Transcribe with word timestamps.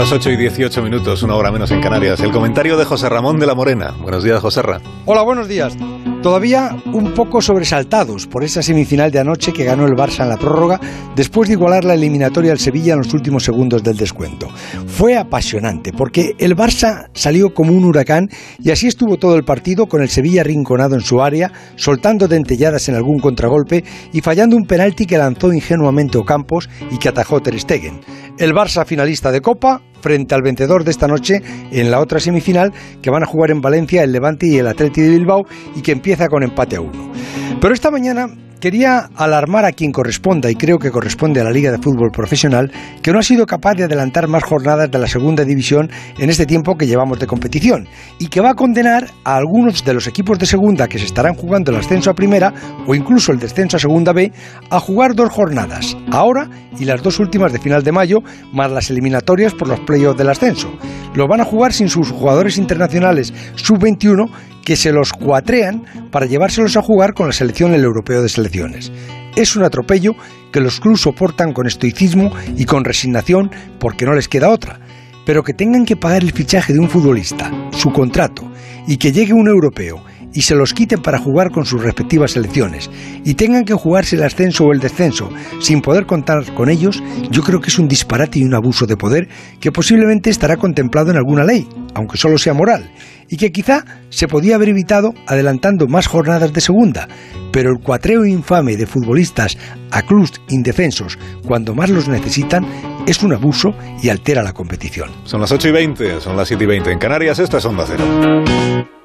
las 0.00 0.12
8 0.12 0.30
y 0.30 0.36
18 0.38 0.82
minutos, 0.82 1.22
una 1.22 1.34
hora 1.34 1.52
menos 1.52 1.70
en 1.72 1.82
Canarias. 1.82 2.20
El 2.20 2.32
comentario 2.32 2.78
de 2.78 2.86
José 2.86 3.10
Ramón 3.10 3.38
de 3.38 3.44
la 3.46 3.54
Morena. 3.54 3.94
Buenos 4.00 4.24
días, 4.24 4.40
José 4.40 4.62
Ramón. 4.62 4.90
Hola, 5.04 5.20
buenos 5.20 5.46
días. 5.46 5.76
Todavía 6.22 6.76
un 6.92 7.14
poco 7.14 7.40
sobresaltados 7.40 8.26
por 8.26 8.44
esa 8.44 8.62
semifinal 8.62 9.10
de 9.10 9.20
anoche 9.20 9.54
que 9.54 9.64
ganó 9.64 9.86
el 9.86 9.94
Barça 9.94 10.22
en 10.22 10.28
la 10.28 10.36
prórroga 10.36 10.78
después 11.16 11.48
de 11.48 11.54
igualar 11.54 11.84
la 11.84 11.94
eliminatoria 11.94 12.52
al 12.52 12.58
Sevilla 12.58 12.92
en 12.92 12.98
los 12.98 13.14
últimos 13.14 13.42
segundos 13.42 13.82
del 13.82 13.96
descuento. 13.96 14.46
Fue 14.86 15.16
apasionante 15.16 15.94
porque 15.94 16.34
el 16.38 16.54
Barça 16.54 17.08
salió 17.14 17.54
como 17.54 17.72
un 17.72 17.86
huracán 17.86 18.28
y 18.58 18.70
así 18.70 18.86
estuvo 18.86 19.16
todo 19.16 19.34
el 19.34 19.44
partido 19.44 19.86
con 19.86 20.02
el 20.02 20.10
Sevilla 20.10 20.42
rinconado 20.42 20.94
en 20.94 21.00
su 21.00 21.22
área, 21.22 21.52
soltando 21.76 22.28
dentelladas 22.28 22.90
en 22.90 22.96
algún 22.96 23.18
contragolpe 23.20 23.82
y 24.12 24.20
fallando 24.20 24.56
un 24.56 24.66
penalti 24.66 25.06
que 25.06 25.16
lanzó 25.16 25.50
ingenuamente 25.54 26.18
Ocampos 26.18 26.68
y 26.90 26.98
que 26.98 27.08
atajó 27.08 27.40
Ter 27.40 27.58
Stegen. 27.58 28.00
El 28.36 28.52
Barça 28.52 28.84
finalista 28.84 29.32
de 29.32 29.40
Copa 29.40 29.80
frente 30.00 30.34
al 30.34 30.42
vencedor 30.42 30.84
de 30.84 30.90
esta 30.90 31.06
noche 31.06 31.42
en 31.70 31.90
la 31.90 32.00
otra 32.00 32.20
semifinal 32.20 32.72
que 33.02 33.10
van 33.10 33.22
a 33.22 33.26
jugar 33.26 33.50
en 33.50 33.60
Valencia 33.60 34.02
el 34.02 34.12
Levante 34.12 34.46
y 34.46 34.58
el 34.58 34.66
Atleti 34.66 35.00
de 35.00 35.10
Bilbao 35.10 35.44
y 35.74 35.82
que 35.82 35.92
empieza 35.92 36.28
con 36.28 36.42
empate 36.42 36.76
a 36.76 36.80
uno. 36.80 37.12
Pero 37.60 37.74
esta 37.74 37.90
mañana 37.90 38.26
Quería 38.60 39.08
alarmar 39.16 39.64
a 39.64 39.72
quien 39.72 39.90
corresponda, 39.90 40.50
y 40.50 40.54
creo 40.54 40.78
que 40.78 40.90
corresponde 40.90 41.40
a 41.40 41.44
la 41.44 41.50
Liga 41.50 41.72
de 41.72 41.78
Fútbol 41.78 42.10
Profesional, 42.10 42.70
que 43.00 43.10
no 43.10 43.18
ha 43.18 43.22
sido 43.22 43.46
capaz 43.46 43.74
de 43.74 43.84
adelantar 43.84 44.28
más 44.28 44.44
jornadas 44.44 44.90
de 44.90 44.98
la 44.98 45.06
segunda 45.06 45.46
división 45.46 45.90
en 46.18 46.28
este 46.28 46.44
tiempo 46.44 46.76
que 46.76 46.86
llevamos 46.86 47.18
de 47.18 47.26
competición, 47.26 47.88
y 48.18 48.28
que 48.28 48.42
va 48.42 48.50
a 48.50 48.54
condenar 48.54 49.06
a 49.24 49.36
algunos 49.36 49.82
de 49.82 49.94
los 49.94 50.06
equipos 50.06 50.38
de 50.38 50.44
segunda 50.44 50.88
que 50.88 50.98
se 50.98 51.06
estarán 51.06 51.36
jugando 51.36 51.70
el 51.70 51.78
ascenso 51.78 52.10
a 52.10 52.14
primera 52.14 52.52
o 52.86 52.94
incluso 52.94 53.32
el 53.32 53.38
descenso 53.38 53.78
a 53.78 53.80
segunda 53.80 54.12
B 54.12 54.30
a 54.68 54.78
jugar 54.78 55.14
dos 55.14 55.30
jornadas, 55.30 55.96
ahora 56.12 56.50
y 56.78 56.84
las 56.84 57.02
dos 57.02 57.18
últimas 57.18 57.54
de 57.54 57.60
final 57.60 57.82
de 57.82 57.92
mayo, 57.92 58.18
más 58.52 58.70
las 58.70 58.90
eliminatorias 58.90 59.54
por 59.54 59.68
los 59.68 59.80
playoffs 59.80 60.18
del 60.18 60.28
ascenso. 60.28 60.70
Lo 61.14 61.26
van 61.26 61.40
a 61.40 61.46
jugar 61.46 61.72
sin 61.72 61.88
sus 61.88 62.10
jugadores 62.10 62.58
internacionales 62.58 63.32
sub-21 63.54 64.30
que 64.70 64.76
se 64.76 64.92
los 64.92 65.12
cuatrean 65.12 65.82
para 66.12 66.26
llevárselos 66.26 66.76
a 66.76 66.82
jugar 66.82 67.12
con 67.12 67.26
la 67.26 67.32
selección 67.32 67.74
el 67.74 67.82
europeo 67.82 68.22
de 68.22 68.28
selecciones. 68.28 68.92
Es 69.34 69.56
un 69.56 69.64
atropello 69.64 70.12
que 70.52 70.60
los 70.60 70.78
clubes 70.78 71.00
soportan 71.00 71.52
con 71.52 71.66
estoicismo 71.66 72.30
y 72.56 72.66
con 72.66 72.84
resignación 72.84 73.50
porque 73.80 74.06
no 74.06 74.14
les 74.14 74.28
queda 74.28 74.48
otra. 74.48 74.78
Pero 75.26 75.42
que 75.42 75.54
tengan 75.54 75.84
que 75.84 75.96
pagar 75.96 76.22
el 76.22 76.30
fichaje 76.30 76.72
de 76.72 76.78
un 76.78 76.88
futbolista, 76.88 77.50
su 77.72 77.90
contrato, 77.90 78.48
y 78.86 78.96
que 78.96 79.10
llegue 79.10 79.32
un 79.32 79.48
europeo 79.48 80.04
y 80.32 80.42
se 80.42 80.54
los 80.54 80.74
quiten 80.74 81.02
para 81.02 81.18
jugar 81.18 81.50
con 81.50 81.64
sus 81.64 81.82
respectivas 81.82 82.32
selecciones 82.32 82.90
y 83.24 83.34
tengan 83.34 83.64
que 83.64 83.74
jugarse 83.74 84.16
el 84.16 84.22
ascenso 84.22 84.66
o 84.66 84.72
el 84.72 84.80
descenso 84.80 85.30
sin 85.60 85.80
poder 85.80 86.06
contar 86.06 86.52
con 86.54 86.70
ellos, 86.70 87.02
yo 87.30 87.42
creo 87.42 87.60
que 87.60 87.68
es 87.68 87.78
un 87.78 87.88
disparate 87.88 88.38
y 88.38 88.44
un 88.44 88.54
abuso 88.54 88.86
de 88.86 88.96
poder 88.96 89.28
que 89.60 89.72
posiblemente 89.72 90.30
estará 90.30 90.56
contemplado 90.56 91.10
en 91.10 91.16
alguna 91.16 91.44
ley, 91.44 91.68
aunque 91.94 92.16
solo 92.16 92.38
sea 92.38 92.54
moral, 92.54 92.90
y 93.28 93.36
que 93.36 93.52
quizá 93.52 93.84
se 94.08 94.28
podía 94.28 94.56
haber 94.56 94.70
evitado 94.70 95.14
adelantando 95.26 95.86
más 95.86 96.06
jornadas 96.06 96.52
de 96.52 96.60
segunda, 96.60 97.08
pero 97.52 97.70
el 97.70 97.82
cuatreo 97.82 98.24
infame 98.24 98.76
de 98.76 98.86
futbolistas 98.86 99.56
a 99.90 100.02
clubs 100.02 100.40
indefensos 100.48 101.18
cuando 101.46 101.74
más 101.74 101.90
los 101.90 102.08
necesitan 102.08 102.66
es 103.06 103.22
un 103.22 103.32
abuso 103.32 103.70
y 104.02 104.08
altera 104.08 104.42
la 104.42 104.52
competición. 104.52 105.10
Son 105.24 105.40
las 105.40 105.52
8 105.52 105.68
y 105.68 105.72
20, 105.72 106.20
son 106.20 106.36
las 106.36 106.48
7 106.48 106.64
y 106.64 106.66
20 106.66 106.92
en 106.92 106.98
Canarias, 106.98 107.38
estas 107.38 107.62
son 107.62 107.78
Onda 107.78 107.84
Cero. 107.86 108.99